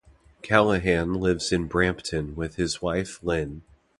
[0.41, 3.61] Callahan lives in Brampton with his wife Lyn.